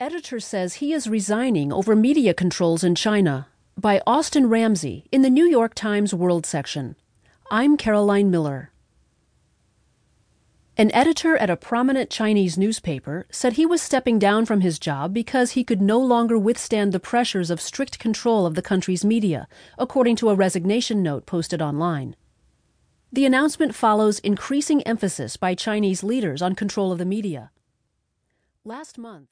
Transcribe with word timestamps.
Editor 0.00 0.38
says 0.38 0.74
he 0.74 0.92
is 0.92 1.08
resigning 1.08 1.72
over 1.72 1.96
media 1.96 2.32
controls 2.32 2.84
in 2.84 2.94
China 2.94 3.48
by 3.76 4.00
Austin 4.06 4.48
Ramzy 4.48 5.06
in 5.10 5.22
the 5.22 5.28
New 5.28 5.44
York 5.44 5.74
Times 5.74 6.14
World 6.14 6.46
section. 6.46 6.94
I'm 7.50 7.76
Caroline 7.76 8.30
Miller. 8.30 8.70
An 10.76 10.92
editor 10.94 11.36
at 11.36 11.50
a 11.50 11.56
prominent 11.56 12.10
Chinese 12.10 12.56
newspaper 12.56 13.26
said 13.32 13.54
he 13.54 13.66
was 13.66 13.82
stepping 13.82 14.20
down 14.20 14.46
from 14.46 14.60
his 14.60 14.78
job 14.78 15.12
because 15.12 15.52
he 15.52 15.64
could 15.64 15.82
no 15.82 15.98
longer 15.98 16.38
withstand 16.38 16.92
the 16.92 17.00
pressures 17.00 17.50
of 17.50 17.60
strict 17.60 17.98
control 17.98 18.46
of 18.46 18.54
the 18.54 18.62
country's 18.62 19.04
media, 19.04 19.48
according 19.78 20.14
to 20.14 20.30
a 20.30 20.36
resignation 20.36 21.02
note 21.02 21.26
posted 21.26 21.60
online. 21.60 22.14
The 23.12 23.26
announcement 23.26 23.74
follows 23.74 24.20
increasing 24.20 24.80
emphasis 24.82 25.36
by 25.36 25.56
Chinese 25.56 26.04
leaders 26.04 26.40
on 26.40 26.54
control 26.54 26.92
of 26.92 26.98
the 26.98 27.04
media. 27.04 27.50
Last 28.64 28.96
month, 28.96 29.30